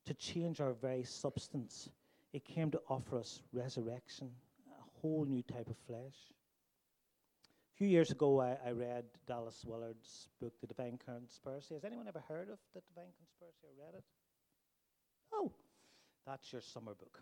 [0.07, 1.89] to change our very substance.
[2.33, 4.31] He came to offer us resurrection
[4.71, 6.33] a whole new type of flesh.
[7.83, 11.75] Few years ago, I, I read Dallas Willard's book, The Divine Conspiracy.
[11.75, 14.05] Has anyone ever heard of The Divine Conspiracy or read it?
[15.33, 15.51] Oh,
[16.25, 17.21] that's your summer book.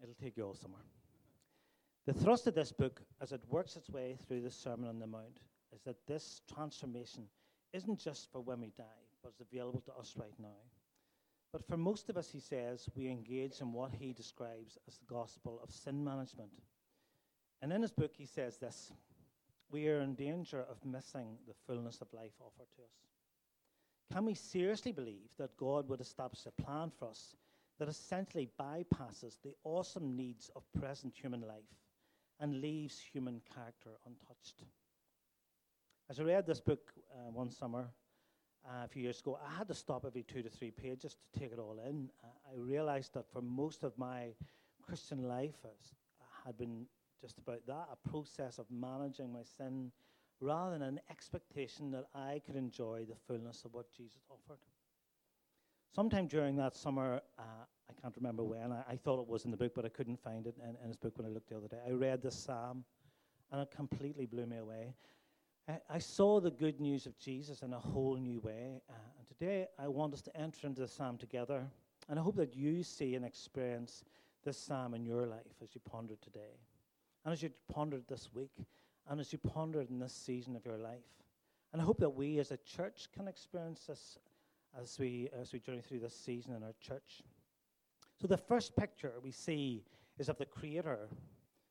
[0.00, 0.78] It'll take you all summer.
[2.06, 5.06] The thrust of this book, as it works its way through the Sermon on the
[5.08, 5.40] Mount,
[5.74, 7.24] is that this transformation
[7.72, 8.84] isn't just for when we die,
[9.20, 10.60] but it's available to us right now.
[11.52, 15.12] But for most of us, he says, we engage in what he describes as the
[15.12, 16.52] gospel of sin management.
[17.62, 18.92] And in his book, he says this
[19.70, 23.08] We are in danger of missing the fullness of life offered to us.
[24.12, 27.34] Can we seriously believe that God would establish a plan for us
[27.78, 31.76] that essentially bypasses the awesome needs of present human life
[32.40, 34.64] and leaves human character untouched?
[36.08, 37.90] As I read this book uh, one summer,
[38.66, 41.40] uh, a few years ago, I had to stop every two to three pages to
[41.40, 42.08] take it all in.
[42.24, 44.28] Uh, I realized that for most of my
[44.82, 46.86] Christian life, I had been
[47.20, 49.90] just about that a process of managing my sin
[50.40, 54.60] rather than an expectation that I could enjoy the fullness of what Jesus offered.
[55.94, 59.50] Sometime during that summer, uh, I can't remember when, I, I, thought it was in
[59.50, 61.56] the book, but I couldn't find it in, in, his book when I looked the
[61.56, 61.78] other day.
[61.84, 62.84] I read this psalm,
[63.50, 64.92] and it completely blew me away.
[65.68, 69.26] I, I saw the good news of Jesus in a whole new way, uh, and
[69.26, 71.66] today I want us to enter into the psalm together,
[72.08, 74.04] and I hope that you see and experience
[74.44, 76.58] this psalm in your life as you ponder today
[77.28, 78.64] and as you pondered this week,
[79.10, 81.04] and as you pondered in this season of your life.
[81.74, 84.18] And I hope that we as a church can experience this
[84.80, 87.20] as we, as we journey through this season in our church.
[88.18, 89.84] So, the first picture we see
[90.18, 91.10] is of the Creator.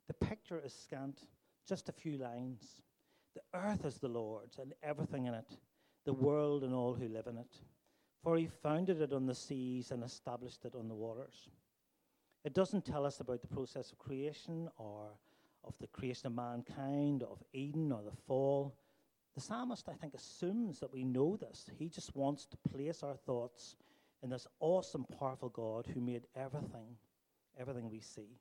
[0.08, 1.22] The picture is scant,
[1.68, 2.84] just a few lines.
[3.34, 5.58] The earth is the Lord's and everything in it,
[6.06, 7.56] the world and all who live in it.
[8.22, 11.50] For he founded it on the seas and established it on the waters.
[12.46, 15.14] It doesn't tell us about the process of creation or
[15.68, 18.76] of the creation of mankind, of Eden or the fall.
[19.36, 21.70] The psalmist, I think, assumes that we know this.
[21.78, 23.76] He just wants to place our thoughts
[24.24, 26.98] in this awesome, powerful God who made everything,
[27.60, 28.40] everything we see.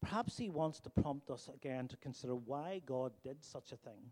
[0.00, 4.10] Perhaps he wants to prompt us again to consider why God did such a thing,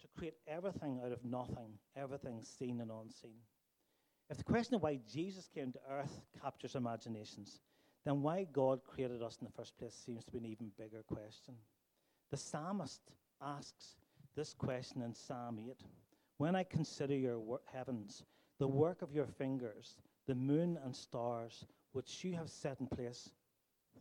[0.00, 3.38] to create everything out of nothing, everything seen and unseen.
[4.30, 7.60] If the question of why Jesus came to earth captures imaginations,
[8.04, 11.02] then why God created us in the first place seems to be an even bigger
[11.02, 11.54] question.
[12.30, 13.02] The psalmist
[13.40, 13.96] asks
[14.34, 15.76] this question in Psalm 8
[16.38, 18.24] When I consider your wor- heavens,
[18.58, 23.30] the work of your fingers, the moon and stars, which you have set in place,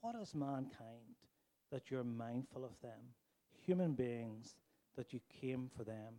[0.01, 1.15] what is mankind
[1.71, 2.99] that you're mindful of them?
[3.65, 4.55] Human beings
[4.95, 6.13] that you came for them.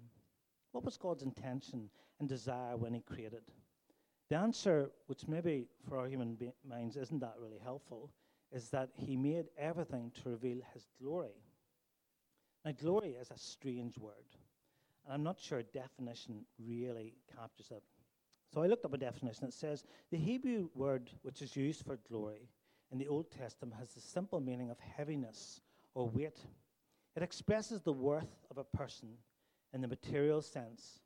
[0.72, 3.42] What was God's intention and desire when He created?
[4.30, 8.10] The answer, which maybe for our human be- minds isn't that really helpful,
[8.52, 11.34] is that He made everything to reveal His glory.
[12.64, 14.14] Now, glory is a strange word,
[15.04, 17.82] and I'm not sure a definition really captures it.
[18.52, 19.46] So I looked up a definition.
[19.46, 22.48] It says the Hebrew word which is used for glory
[22.94, 25.60] in the Old Testament has the simple meaning of heaviness
[25.94, 26.38] or weight.
[27.16, 29.08] It expresses the worth of a person
[29.72, 31.00] in the material sense,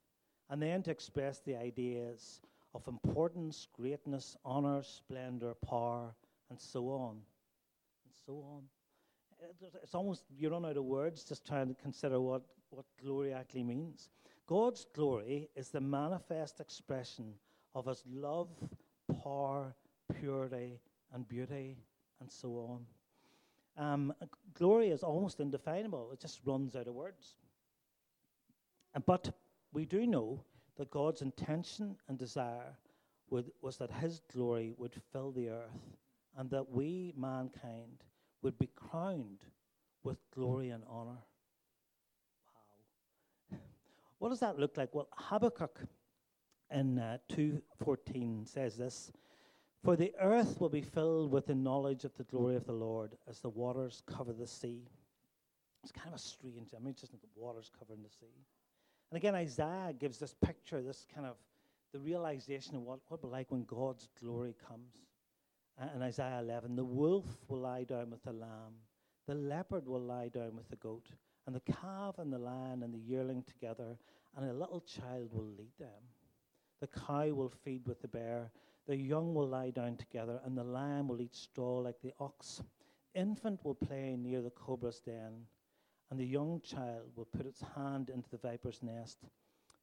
[0.51, 2.43] and then to express the ideas
[2.75, 6.15] of importance, greatness, honor, splendor, power,
[6.51, 7.13] and so on.
[8.05, 8.65] And so on.
[9.83, 13.63] It's almost you run out of words just trying to consider what, what glory actually
[13.63, 14.11] means.
[14.47, 17.35] God's glory is the manifest expression
[17.75, 18.49] of his love,
[19.23, 19.75] power,
[20.19, 20.81] purity,
[21.13, 21.77] and beauty,
[22.21, 22.87] and so on.
[23.77, 24.15] Um,
[24.55, 27.35] glory is almost indefinable, it just runs out of words.
[29.07, 29.31] But
[29.73, 30.43] we do know
[30.77, 32.77] that God's intention and desire
[33.31, 35.97] would, was that his glory would fill the earth
[36.37, 38.03] and that we, mankind,
[38.43, 39.45] would be crowned
[40.03, 41.19] with glory and honor.
[43.53, 43.59] Wow.
[44.19, 44.95] What does that look like?
[44.95, 45.81] Well, Habakkuk
[46.73, 49.13] in uh, 2.14 says this,
[49.85, 53.17] For the earth will be filled with the knowledge of the glory of the Lord
[53.29, 54.89] as the waters cover the sea.
[55.83, 57.29] It's kind of a strange image, isn't it?
[57.35, 58.45] The waters covering the sea.
[59.11, 61.37] And again, Isaiah gives this picture, this kind of
[61.93, 65.08] the realization of what, what it will be like when God's glory comes.
[65.81, 68.75] Uh, in Isaiah 11, the wolf will lie down with the lamb,
[69.27, 71.07] the leopard will lie down with the goat,
[71.47, 73.97] and the calf and the lion and the yearling together,
[74.37, 76.03] and a little child will lead them.
[76.81, 78.51] The cow will feed with the bear,
[78.87, 82.63] the young will lie down together, and the lamb will eat straw like the ox.
[83.15, 85.47] Infant will play near the cobra's den
[86.11, 89.19] and the young child will put its hand into the viper's nest.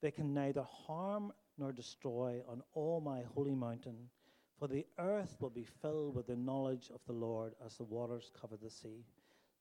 [0.01, 4.09] They can neither harm nor destroy on all my holy mountain,
[4.59, 8.31] for the earth will be filled with the knowledge of the Lord as the waters
[8.39, 9.05] cover the sea.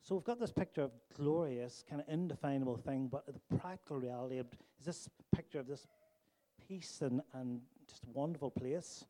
[0.02, 4.38] So we've got this picture of glorious, kind of indefinable thing, but the practical reality
[4.38, 4.46] is
[4.85, 5.87] this picture of this
[6.68, 9.04] peace and, and just wonderful place.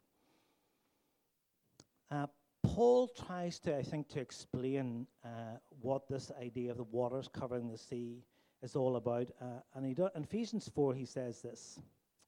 [2.11, 2.27] Uh,
[2.63, 7.71] Paul tries to, I think, to explain uh, what this idea of the waters covering
[7.71, 8.23] the sea
[8.63, 9.29] is all about.
[9.41, 11.79] Uh, and he do, in Ephesians 4, he says this,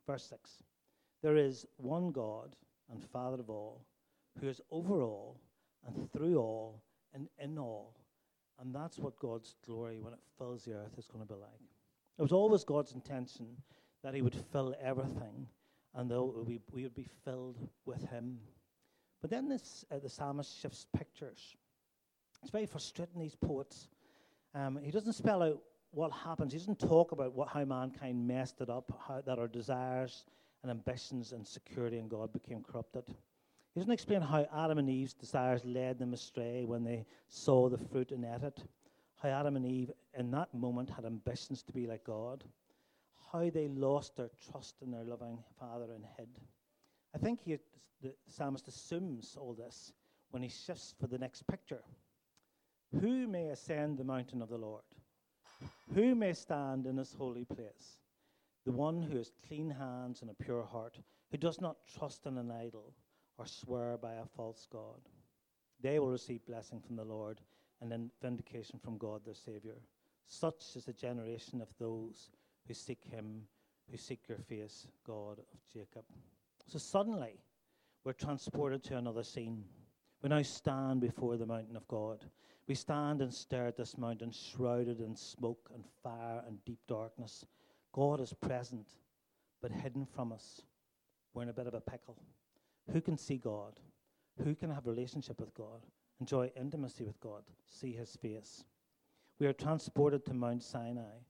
[0.06, 0.62] verse 6
[1.22, 2.54] There is one God
[2.90, 3.84] and Father of all,
[4.40, 5.40] who is over all
[5.86, 6.82] and through all
[7.14, 7.94] and in all.
[8.60, 11.50] And that's what God's glory, when it fills the earth, is going to be like.
[12.18, 13.46] It was always God's intention
[14.02, 15.46] that He would fill everything,
[15.94, 18.38] and that we, we would be filled with Him.
[19.20, 21.56] But then this, uh, the psalmist shifts pictures.
[22.42, 23.88] It's very frustrating, these poets.
[24.54, 26.52] Um, he doesn't spell out what happens.
[26.52, 30.24] He doesn't talk about what, how mankind messed it up, how that our desires
[30.66, 33.04] and ambitions and security in God became corrupted.
[33.06, 37.78] He doesn't explain how Adam and Eve's desires led them astray when they saw the
[37.78, 38.64] fruit and ate it.
[39.22, 42.42] How Adam and Eve, in that moment, had ambitions to be like God.
[43.32, 46.28] How they lost their trust in their loving Father and hid.
[47.14, 47.58] I think he,
[48.02, 49.92] the psalmist assumes all this
[50.32, 51.82] when he shifts for the next picture.
[53.00, 54.82] Who may ascend the mountain of the Lord?
[55.94, 57.98] Who may stand in his holy place?
[58.66, 60.98] The one who has clean hands and a pure heart,
[61.30, 62.92] who does not trust in an idol
[63.38, 65.08] or swear by a false God.
[65.80, 67.40] They will receive blessing from the Lord
[67.80, 69.76] and then vindication from God their Saviour.
[70.26, 72.30] Such is the generation of those
[72.66, 73.42] who seek him,
[73.88, 76.04] who seek your face, God of Jacob.
[76.66, 77.38] So suddenly,
[78.02, 79.62] we're transported to another scene.
[80.22, 82.24] We now stand before the mountain of God.
[82.66, 87.44] We stand and stare at this mountain shrouded in smoke and fire and deep darkness.
[87.96, 88.86] God is present,
[89.62, 90.60] but hidden from us.
[91.32, 92.18] We're in a bit of a pickle.
[92.92, 93.80] Who can see God?
[94.44, 95.86] Who can have a relationship with God?
[96.20, 97.42] Enjoy intimacy with God?
[97.64, 98.64] See his face?
[99.40, 101.20] We are transported to Mount Sinai,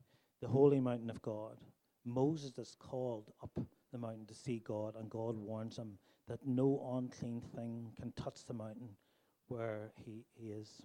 [0.43, 1.57] the holy mountain of God.
[2.05, 6.85] Moses is called up the mountain to see God, and God warns him that no
[6.97, 8.89] unclean thing can touch the mountain
[9.47, 10.83] where he, he is.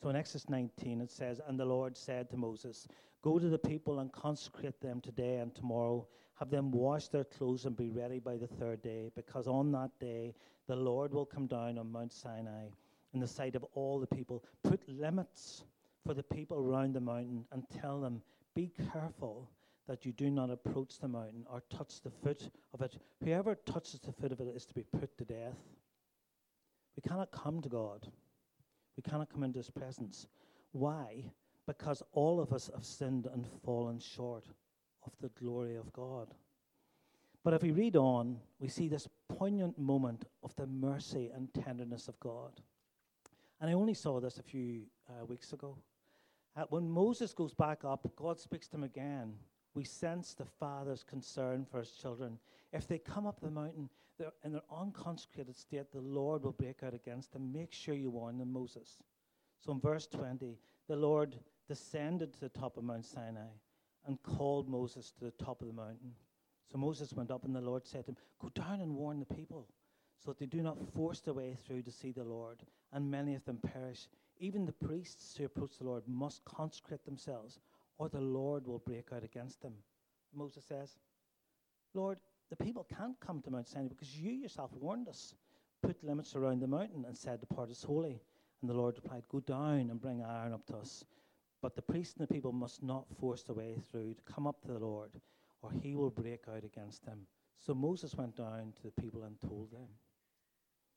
[0.00, 2.86] So in Exodus 19 it says, And the Lord said to Moses,
[3.22, 6.06] Go to the people and consecrate them today and tomorrow.
[6.38, 9.90] Have them wash their clothes and be ready by the third day, because on that
[9.98, 10.34] day
[10.68, 12.66] the Lord will come down on Mount Sinai
[13.12, 14.44] in the sight of all the people.
[14.62, 15.64] Put limits
[16.06, 18.22] for the people around the mountain and tell them,
[18.54, 19.50] Be careful
[19.88, 22.98] that you do not approach the mountain or touch the foot of it.
[23.24, 25.56] Whoever touches the foot of it is to be put to death.
[26.94, 28.06] We cannot come to God.
[28.96, 30.26] We cannot come into His presence.
[30.72, 31.24] Why?
[31.68, 34.46] Because all of us have sinned and fallen short
[35.04, 36.28] of the glory of God.
[37.44, 42.08] But if we read on, we see this poignant moment of the mercy and tenderness
[42.08, 42.62] of God.
[43.60, 45.76] And I only saw this a few uh, weeks ago.
[46.56, 49.34] Uh, when Moses goes back up, God speaks to him again.
[49.74, 52.38] We sense the Father's concern for his children.
[52.72, 53.90] If they come up the mountain
[54.42, 57.52] in their unconsecrated state, the Lord will break out against them.
[57.52, 59.02] Make sure you warn them, Moses.
[59.60, 60.56] So in verse 20,
[60.88, 61.36] the Lord
[61.68, 63.50] descended to the top of Mount Sinai
[64.06, 66.12] and called Moses to the top of the mountain.
[66.70, 69.34] So Moses went up, and the Lord said to him, Go down and warn the
[69.34, 69.68] people,
[70.18, 73.34] so that they do not force their way through to see the Lord, and many
[73.34, 74.08] of them perish.
[74.38, 77.58] Even the priests who approach the Lord must consecrate themselves,
[77.98, 79.74] or the Lord will break out against them.
[80.34, 80.98] Moses says,
[81.94, 82.18] Lord,
[82.50, 85.34] the people can't come to Mount Sinai because you yourself warned us.
[85.82, 88.20] Put limits around the mountain and said, The part is holy.
[88.60, 91.04] And the Lord replied, Go down and bring Aaron up to us.
[91.60, 94.60] But the priests and the people must not force their way through to come up
[94.62, 95.10] to the Lord,
[95.62, 97.26] or he will break out against them.
[97.60, 99.88] So Moses went down to the people and told them.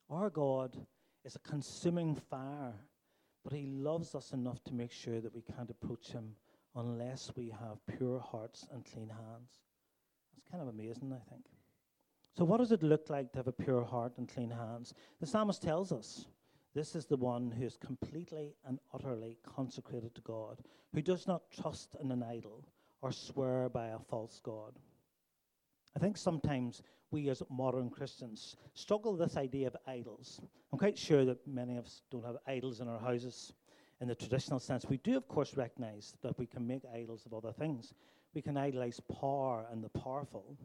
[0.10, 0.78] Our God
[1.24, 2.74] is a consuming fire,
[3.44, 6.36] but he loves us enough to make sure that we can't approach him
[6.76, 9.62] unless we have pure hearts and clean hands.
[10.34, 11.46] That's kind of amazing, I think.
[12.38, 14.94] So, what does it look like to have a pure heart and clean hands?
[15.20, 16.26] The psalmist tells us
[16.74, 20.60] this is the one who is completely and utterly consecrated to God,
[20.94, 22.66] who does not trust in an idol
[23.02, 24.74] or swear by a false God.
[25.96, 26.82] I think sometimes
[27.12, 30.40] we as modern Christians struggle with this idea of idols.
[30.72, 33.54] I'm quite sure that many of us don't have idols in our houses
[34.00, 34.86] in the traditional sense.
[34.90, 37.94] We do, of course, recognize that we can make idols of other things.
[38.34, 40.58] We can idolize power and the powerful.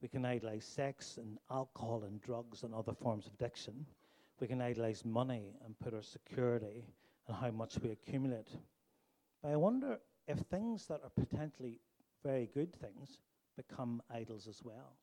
[0.00, 3.84] We can idolize sex and alcohol and drugs and other forms of addiction.
[4.40, 6.84] We can idolize money and put our security
[7.26, 8.48] and how much we accumulate.
[9.42, 11.80] But I wonder if things that are potentially
[12.24, 13.20] very good things
[13.56, 14.96] become idols as well.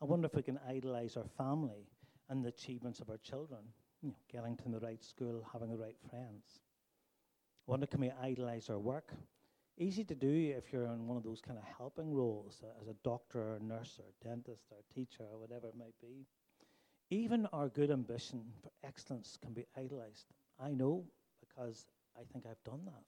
[0.00, 1.88] I wonder if we can idolize our family
[2.28, 3.60] and the achievements of our children,
[4.02, 6.60] you know, getting to the right school, having the right friends.
[7.66, 9.12] I wonder can we idolize our work?
[9.76, 12.88] Easy to do if you're in one of those kind of helping roles uh, as
[12.88, 16.26] a doctor or nurse or dentist or teacher or whatever it might be.
[17.10, 20.26] Even our good ambition for excellence can be idolized.
[20.58, 21.04] I know
[21.40, 21.86] because
[22.16, 23.04] I think I've done that.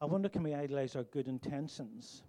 [0.00, 2.22] I wonder can we idolize our good intentions?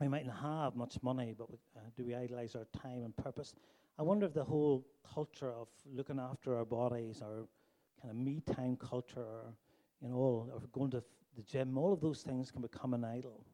[0.00, 3.54] We mightn't have much money, but we, uh, do we idolize our time and purpose?
[3.98, 7.46] I wonder if the whole culture of looking after our bodies, our
[8.00, 9.54] kind of me time culture, or,
[10.00, 10.16] you know,
[10.52, 11.02] or going to
[11.36, 13.44] the gym, all of those things can become an idol.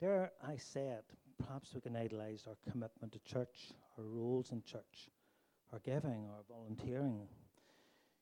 [0.00, 1.02] There, I said,
[1.38, 5.10] perhaps we can idolize our commitment to church, our roles in church,
[5.72, 7.26] our giving, our volunteering.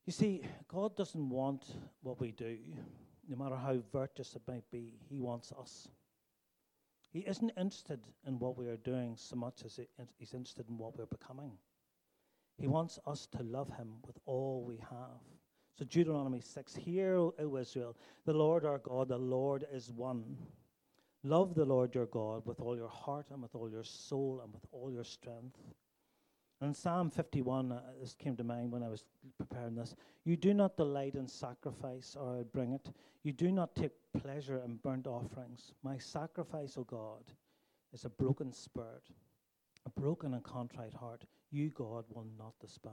[0.07, 1.67] You see, God doesn't want
[2.03, 2.59] what we do,
[3.29, 4.95] no matter how virtuous it might be.
[5.09, 5.89] He wants us.
[7.13, 9.81] He isn't interested in what we are doing so much as
[10.19, 11.53] He's interested in what we're becoming.
[12.57, 15.21] He wants us to love Him with all we have.
[15.79, 20.37] So, Deuteronomy 6 Hear, O Israel, the Lord our God, the Lord is one.
[21.23, 24.53] Love the Lord your God with all your heart and with all your soul and
[24.53, 25.59] with all your strength.
[26.63, 29.05] And Psalm 51, uh, this came to mind when I was
[29.39, 29.95] preparing this.
[30.25, 32.91] You do not delight in sacrifice, or I bring it.
[33.23, 35.73] You do not take pleasure in burnt offerings.
[35.83, 37.25] My sacrifice, O God,
[37.93, 39.05] is a broken spirit,
[39.87, 41.25] a broken and contrite heart.
[41.51, 42.93] You, God, will not despise.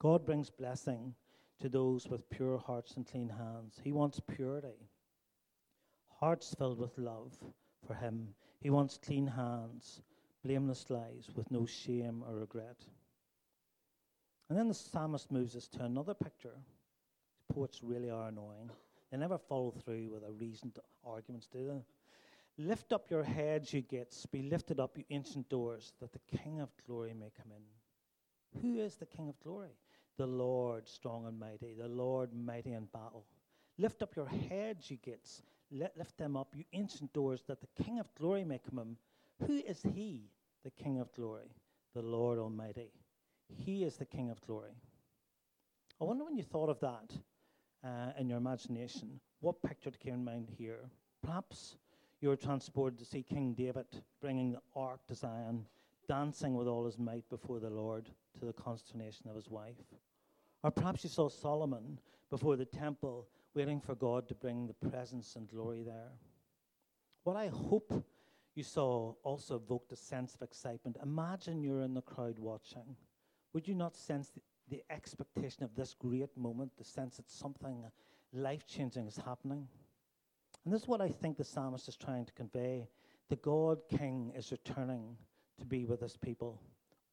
[0.00, 1.14] God brings blessing
[1.60, 3.80] to those with pure hearts and clean hands.
[3.82, 4.90] He wants purity
[6.22, 7.36] hearts filled with love
[7.84, 8.28] for Him.
[8.60, 10.02] He wants clean hands,
[10.44, 12.76] blameless lives with no shame or regret.
[14.48, 16.54] And then the psalmist moves us to another picture.
[17.52, 18.70] Poets really are annoying.
[19.10, 22.64] They never follow through with a reasoned arguments, do they?
[22.64, 26.60] Lift up your heads, you gates, be lifted up, you ancient doors, that the King
[26.60, 28.60] of glory may come in.
[28.60, 29.74] Who is the King of glory?
[30.18, 33.24] The Lord strong and mighty, the Lord mighty in battle.
[33.76, 35.42] Lift up your heads, you gates,
[35.72, 38.96] lift them up, you ancient doors, that the King of glory may come in.
[39.46, 40.30] Who is he,
[40.64, 41.50] the King of glory?
[41.94, 42.90] The Lord Almighty.
[43.48, 44.72] He is the King of glory.
[46.00, 47.12] I wonder when you thought of that
[47.84, 50.88] uh, in your imagination, what picture came in mind here?
[51.22, 51.76] Perhaps
[52.20, 53.86] you were transported to see King David
[54.20, 55.66] bringing the ark to Zion,
[56.08, 58.08] dancing with all his might before the Lord
[58.38, 59.76] to the consternation of his wife.
[60.62, 61.98] Or perhaps you saw Solomon
[62.30, 66.12] before the temple, waiting for God to bring the presence and glory there.
[67.24, 68.04] What I hope
[68.54, 70.96] you saw also evoked a sense of excitement.
[71.02, 72.96] Imagine you're in the crowd watching.
[73.52, 77.84] Would you not sense the, the expectation of this great moment, the sense that something
[78.32, 79.68] life changing is happening?
[80.64, 82.88] And this is what I think the psalmist is trying to convey.
[83.28, 85.16] The God King is returning
[85.58, 86.60] to be with his people.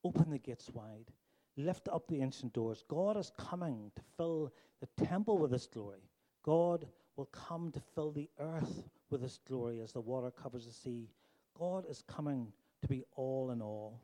[0.03, 1.11] Open the gates wide,
[1.57, 2.83] lift up the ancient doors.
[2.87, 6.09] God is coming to fill the temple with his glory.
[6.49, 10.71] God will come to fill the earth with his glory as the water covers the
[10.71, 11.07] sea.
[11.55, 13.99] God is coming to be all in all.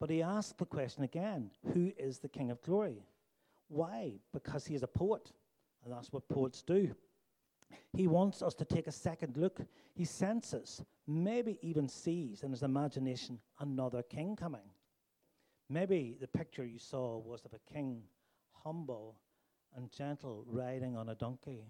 [0.00, 3.04] But he asked the question again who is the King of glory?
[3.68, 4.14] Why?
[4.32, 5.30] Because he is a poet,
[5.84, 6.92] and that's what poets do.
[7.92, 9.60] He wants us to take a second look.
[9.94, 14.68] He senses, maybe even sees in his imagination, another king coming.
[15.68, 18.02] Maybe the picture you saw was of a king,
[18.64, 19.14] humble
[19.76, 21.64] and gentle, riding on a donkey.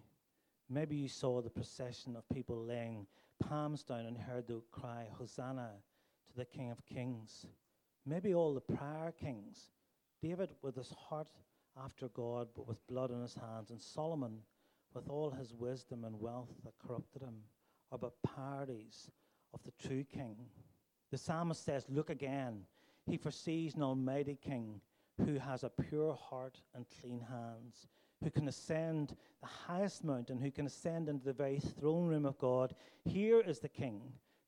[0.68, 3.06] Maybe you saw the procession of people laying
[3.40, 5.70] palms down and heard the cry, Hosanna
[6.28, 7.46] to the King of Kings.
[8.06, 9.70] Maybe all the prior kings,
[10.22, 11.28] David with his heart
[11.82, 14.38] after God, but with blood on his hands, and Solomon
[14.94, 17.36] with all his wisdom and wealth that corrupted him,
[17.92, 19.10] are but parodies
[19.52, 20.36] of the true king.
[21.10, 22.62] The psalmist says, Look again.
[23.06, 24.80] He foresees an almighty king
[25.24, 27.86] who has a pure heart and clean hands,
[28.22, 32.38] who can ascend the highest mountain, who can ascend into the very throne room of
[32.38, 32.74] God.
[33.04, 34.00] Here is the king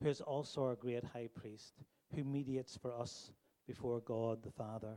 [0.03, 1.75] who is also our great high priest,
[2.15, 3.33] who mediates for us
[3.67, 4.97] before God the Father.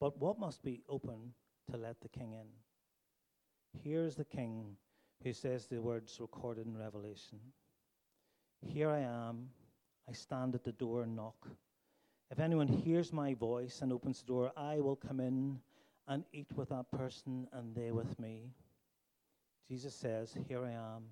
[0.00, 1.34] But what must be open
[1.70, 2.46] to let the king in?
[3.82, 4.76] Here's the king
[5.22, 7.38] who says the words recorded in Revelation
[8.66, 9.48] Here I am,
[10.08, 11.48] I stand at the door and knock.
[12.30, 15.60] If anyone hears my voice and opens the door, I will come in
[16.08, 18.50] and eat with that person and they with me.
[19.68, 21.04] Jesus says, Here I am.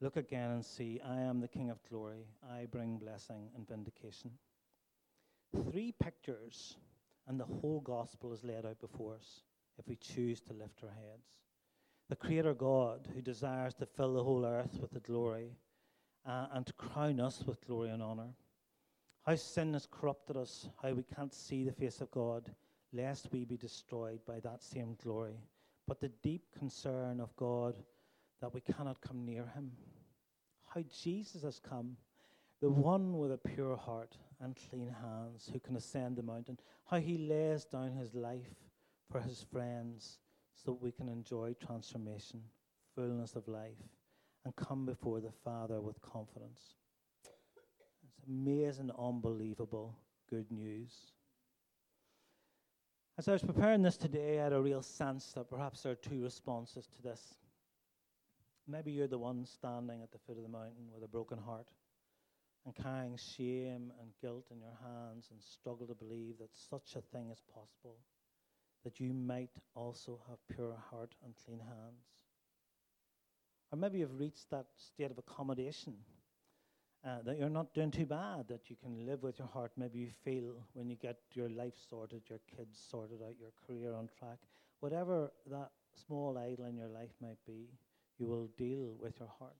[0.00, 2.26] Look again and see, I am the King of glory.
[2.48, 4.30] I bring blessing and vindication.
[5.70, 6.76] Three pictures,
[7.26, 9.42] and the whole gospel is laid out before us
[9.78, 11.34] if we choose to lift our heads
[12.08, 15.56] the Creator God who desires to fill the whole earth with the glory
[16.26, 18.34] uh, and to crown us with glory and honor.
[19.26, 22.50] How sin has corrupted us, how we can't see the face of God,
[22.92, 25.40] lest we be destroyed by that same glory.
[25.88, 27.74] But the deep concern of God
[28.40, 29.72] that we cannot come near Him.
[30.74, 31.96] How Jesus has come,
[32.60, 36.58] the one with a pure heart and clean hands who can ascend the mountain.
[36.84, 38.54] How He lays down His life
[39.10, 40.18] for His friends
[40.54, 42.42] so that we can enjoy transformation,
[42.94, 43.88] fullness of life,
[44.44, 46.76] and come before the Father with confidence.
[48.26, 49.94] Amazing, unbelievable
[50.30, 51.12] good news.
[53.18, 55.96] As I was preparing this today, I had a real sense that perhaps there are
[55.96, 57.34] two responses to this.
[58.66, 61.68] Maybe you're the one standing at the foot of the mountain with a broken heart
[62.64, 67.02] and carrying shame and guilt in your hands and struggle to believe that such a
[67.02, 67.98] thing is possible
[68.84, 72.06] that you might also have pure heart and clean hands.
[73.70, 75.94] Or maybe you've reached that state of accommodation
[77.06, 79.72] uh, that you're not doing too bad, that you can live with your heart.
[79.76, 83.94] Maybe you feel when you get your life sorted, your kids sorted out, your career
[83.94, 84.38] on track,
[84.80, 85.70] whatever that
[86.06, 87.68] small idol in your life might be,
[88.18, 89.56] you will deal with your heart.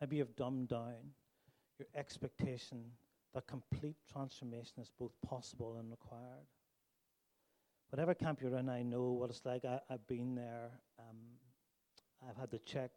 [0.00, 1.12] Maybe you've dumbed down
[1.78, 2.84] your expectation
[3.34, 6.46] that complete transformation is both possible and required
[7.90, 9.64] whatever camp you're in, I know what it's like.
[9.64, 10.70] I, have been there.
[10.98, 11.16] Um,
[12.28, 12.90] I've had to check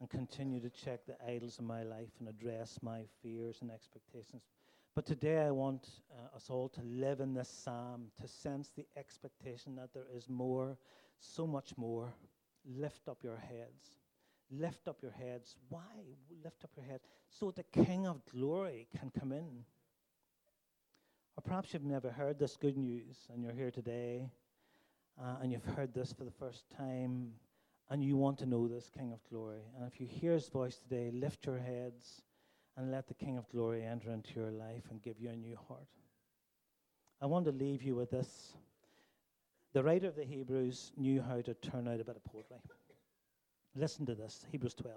[0.00, 4.42] and continue to check the idols in my life and address my fears and expectations.
[4.94, 8.86] But today I want uh, us all to live in this psalm, to sense the
[8.96, 10.78] expectation that there is more,
[11.20, 12.12] so much more.
[12.64, 13.98] Lift up your heads.
[14.50, 15.56] Lift up your heads.
[15.68, 15.82] Why
[16.42, 17.00] lift up your head?
[17.28, 19.64] So the King of glory can come in.
[21.36, 24.30] Or perhaps you've never heard this good news and you're here today
[25.20, 27.32] uh, and you've heard this for the first time
[27.90, 29.62] and you want to know this King of Glory.
[29.76, 32.22] And if you hear his voice today, lift your heads
[32.76, 35.56] and let the King of Glory enter into your life and give you a new
[35.68, 35.86] heart.
[37.20, 38.54] I want to leave you with this.
[39.72, 42.56] The writer of the Hebrews knew how to turn out a bit of poetry.
[43.74, 44.94] Listen to this Hebrews 12.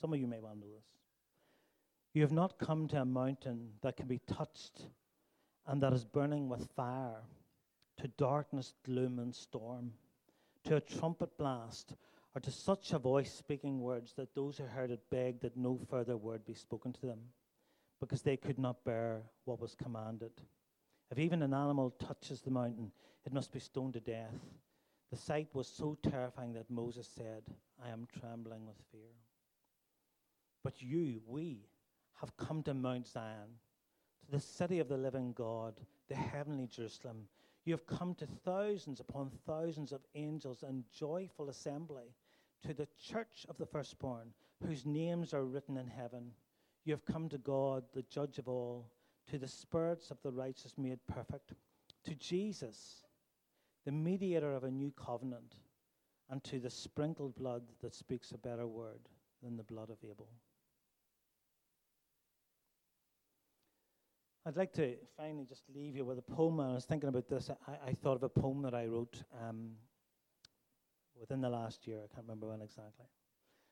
[0.00, 0.86] Some of you may well know this.
[2.14, 4.86] You have not come to a mountain that can be touched
[5.66, 7.22] and that is burning with fire,
[7.98, 9.92] to darkness, gloom, and storm,
[10.64, 11.94] to a trumpet blast,
[12.34, 15.78] or to such a voice speaking words that those who heard it begged that no
[15.88, 17.20] further word be spoken to them,
[18.00, 20.32] because they could not bear what was commanded.
[21.10, 22.92] If even an animal touches the mountain,
[23.24, 24.38] it must be stoned to death.
[25.10, 27.42] The sight was so terrifying that Moses said,
[27.84, 29.10] I am trembling with fear.
[30.62, 31.66] But you, we,
[32.20, 33.58] have come to Mount Zion,
[34.24, 35.74] to the city of the living God,
[36.08, 37.28] the heavenly Jerusalem.
[37.64, 42.14] You have come to thousands upon thousands of angels and joyful assembly,
[42.66, 44.32] to the church of the firstborn,
[44.66, 46.32] whose names are written in heaven.
[46.84, 48.90] You have come to God, the judge of all,
[49.30, 51.52] to the spirits of the righteous made perfect,
[52.04, 53.04] to Jesus,
[53.84, 55.54] the mediator of a new covenant,
[56.28, 59.08] and to the sprinkled blood that speaks a better word
[59.42, 60.28] than the blood of Abel.
[64.50, 66.58] I'd like to finally just leave you with a poem.
[66.58, 67.50] I was thinking about this.
[67.68, 69.70] I, I thought of a poem that I wrote um,
[71.20, 71.98] within the last year.
[71.98, 73.06] I can't remember when exactly.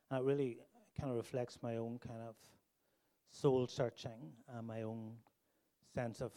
[0.08, 0.58] And it really
[0.96, 2.36] kind of reflects my own kind of
[3.32, 5.14] soul searching and my own
[5.96, 6.30] sense of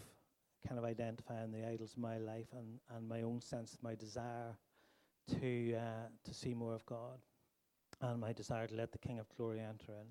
[0.67, 3.93] kind of identifying the idols of my life and, and my own sense of my
[3.93, 4.57] desire
[5.39, 7.19] to uh, to see more of God
[8.01, 10.07] and my desire to let the King of Glory enter in.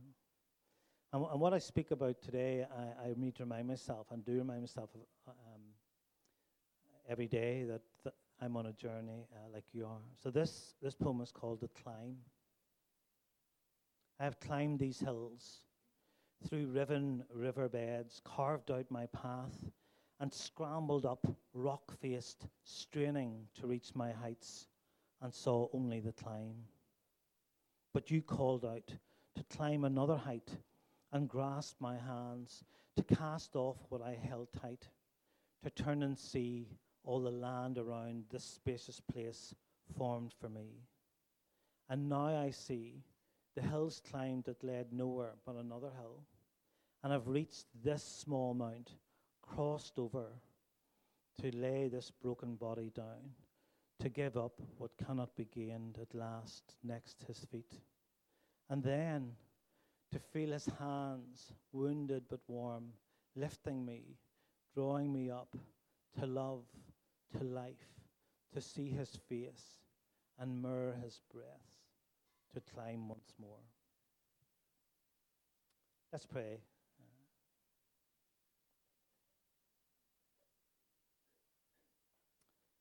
[1.12, 4.32] And, and what I speak about today, I, I, need to remind myself and do
[4.38, 5.60] remind myself of, uh, um,
[7.08, 10.00] every day that, that, I'm on a journey uh, like you are.
[10.22, 12.16] So this this poem is called "The Climb."
[14.18, 15.60] I have climbed these hills
[16.48, 19.70] through riven riverbeds, carved out my path,
[20.20, 24.68] and scrambled up, rock faced, straining to reach my heights,
[25.20, 26.54] and saw only the climb.
[27.92, 28.94] But you called out
[29.36, 30.50] to climb another height
[31.12, 32.64] and grasp my hands,
[32.96, 34.88] to cast off what I held tight,
[35.62, 36.68] to turn and see
[37.04, 39.54] all the land around this spacious place
[39.96, 40.84] formed for me.
[41.88, 43.02] And now I see
[43.56, 46.22] the hills climbed that led nowhere but another hill,
[47.02, 48.92] and I've reached this small mount,
[49.42, 50.26] crossed over
[51.40, 53.34] to lay this broken body down,
[53.98, 57.80] to give up what cannot be gained at last next his feet.
[58.68, 59.32] And then
[60.12, 62.92] to feel his hands, wounded but warm,
[63.36, 64.16] lifting me,
[64.74, 65.56] drawing me up
[66.18, 66.64] to love,
[67.38, 67.74] to life,
[68.52, 69.78] to see his face
[70.38, 71.70] and mirror his breath,
[72.54, 73.62] to climb once more.
[76.12, 76.58] Let's pray.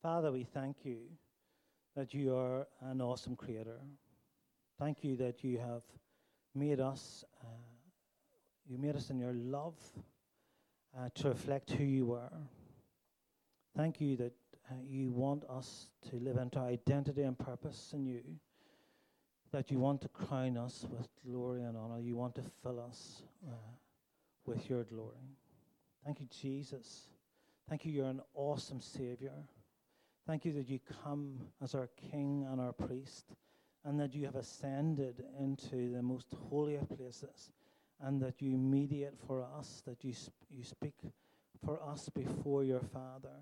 [0.02, 1.02] Father, we thank you
[1.96, 3.80] that you are an awesome creator.
[4.80, 5.84] Thank you that you have
[6.56, 7.48] made us, uh,
[8.68, 9.76] you made us in your love
[10.98, 12.32] uh, to reflect who you were.
[13.76, 14.34] Thank you that
[14.70, 18.22] uh, you want us to live into identity and purpose in you,
[19.52, 22.00] that you want to crown us with glory and honor.
[22.00, 23.54] You want to fill us uh,
[24.46, 25.36] with your glory.
[26.06, 27.10] Thank you, Jesus.
[27.68, 29.34] Thank you, you're an awesome Savior.
[30.26, 33.26] Thank you that you come as our King and our priest
[33.86, 37.52] and that you have ascended into the most holy of places,
[38.02, 40.96] and that you mediate for us, that you, sp- you speak
[41.64, 43.36] for us before your Father,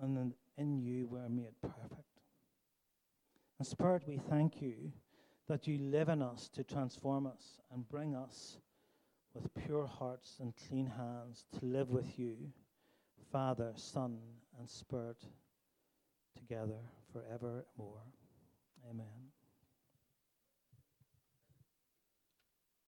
[0.00, 2.20] and in you we're made perfect.
[3.58, 4.92] And Spirit, we thank you
[5.48, 8.58] that you live in us to transform us and bring us
[9.34, 12.36] with pure hearts and clean hands to live with you,
[13.30, 14.18] Father, Son,
[14.58, 15.24] and Spirit,
[16.34, 16.80] together
[17.12, 18.02] forevermore.
[18.90, 19.25] Amen.